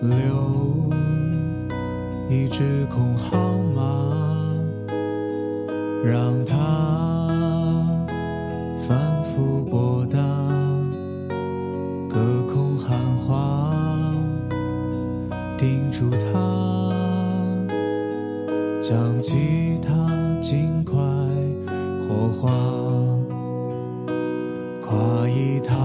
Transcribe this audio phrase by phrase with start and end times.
[0.00, 0.90] 留
[2.30, 3.82] 一只空号码，
[6.02, 6.56] 让它
[8.76, 10.37] 反复拨打。
[19.28, 19.92] 吉他
[20.40, 20.96] 尽快
[22.08, 22.50] 火化，
[24.80, 25.76] 跨一台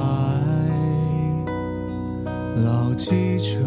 [2.64, 3.60] 老汽车，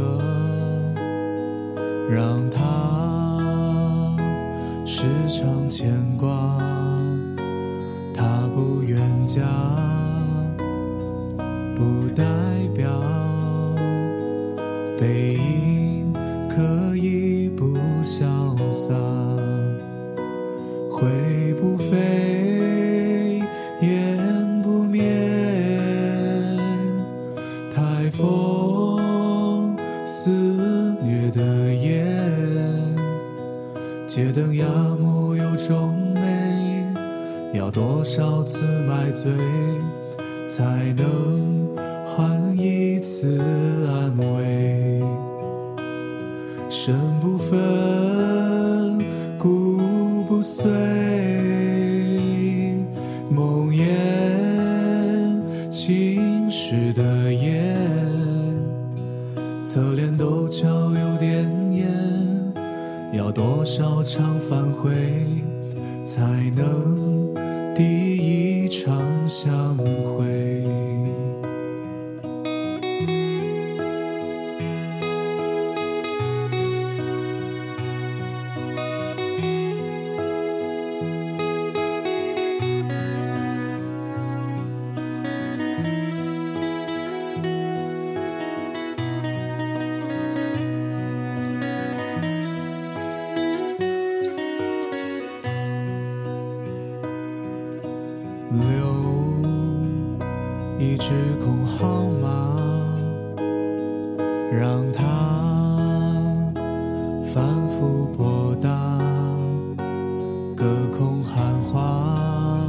[2.08, 4.16] 让它
[4.86, 6.58] 时常牵挂。
[8.14, 9.42] 他不愿嫁，
[11.76, 12.24] 不代
[12.74, 12.90] 表
[14.98, 16.14] 背影
[16.48, 18.24] 可以不潇
[18.70, 18.94] 洒，
[20.96, 23.42] 灰不飞，
[23.82, 25.02] 烟不灭。
[27.70, 30.30] 台风肆
[31.02, 32.02] 虐的夜，
[34.06, 34.64] 街灯鸦
[34.98, 36.82] 木有皱眉，
[37.52, 39.30] 要多少次买醉，
[40.46, 43.38] 才能换一次
[43.86, 45.02] 安慰？
[46.70, 47.54] 身不分，
[63.16, 64.92] 要多少场反悔，
[66.04, 66.20] 才
[66.54, 67.34] 能
[67.74, 70.45] 第一场相会？
[98.50, 98.86] 留
[100.78, 101.12] 一只
[101.44, 102.28] 空号码，
[104.52, 105.02] 让它
[107.24, 108.98] 反复拨打，
[110.56, 110.64] 隔
[110.96, 112.60] 空喊话，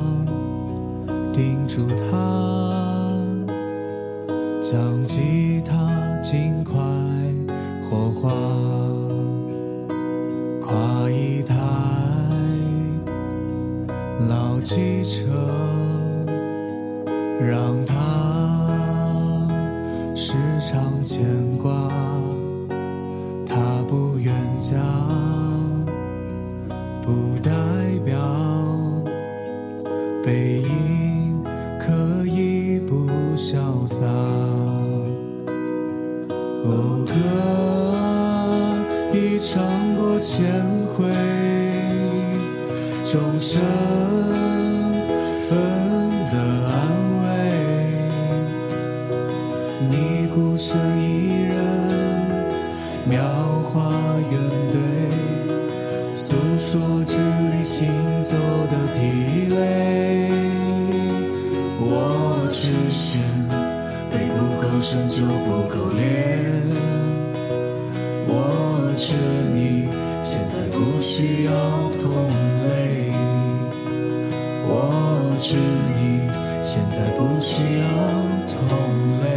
[1.31, 3.15] 叮嘱他，
[4.61, 5.05] 将
[14.27, 15.27] 老汽车，
[17.39, 17.93] 让它
[20.15, 21.23] 时常牵
[21.57, 21.71] 挂。
[23.45, 23.55] 他
[23.87, 24.75] 不远嫁，
[27.01, 27.51] 不代
[28.03, 28.17] 表
[30.25, 31.43] 背影
[31.79, 34.05] 可以不潇洒。
[36.65, 37.13] 哦，歌
[39.17, 39.63] 已唱
[39.95, 40.51] 过千
[40.95, 41.56] 回。
[43.09, 43.61] 众生
[45.47, 45.57] 分
[46.25, 46.33] 的
[46.67, 46.75] 安
[47.23, 47.25] 慰，
[49.89, 51.55] 你孤身一人，
[53.05, 53.23] 描
[53.63, 53.79] 画
[54.29, 54.37] 圆
[54.73, 54.77] 对，
[56.13, 57.15] 诉说支
[57.53, 57.87] 离行
[58.25, 58.35] 走
[58.69, 60.29] 的疲累。
[61.79, 63.21] 我只嫌
[64.11, 66.61] 背不够深就不够练，
[68.27, 69.13] 我知
[69.55, 69.87] 你
[70.29, 71.53] 现在不需要
[72.01, 72.11] 同
[72.67, 73.13] 类。
[74.67, 76.27] 我知你
[76.65, 77.87] 现在不需要
[78.45, 79.27] 同类。